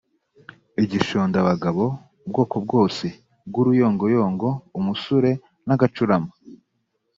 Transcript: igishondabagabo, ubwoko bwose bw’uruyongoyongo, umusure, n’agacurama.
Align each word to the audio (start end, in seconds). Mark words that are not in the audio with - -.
igishondabagabo, 0.83 1.85
ubwoko 2.25 2.55
bwose 2.65 3.05
bw’uruyongoyongo, 3.47 4.49
umusure, 4.79 5.31
n’agacurama. 5.67 6.31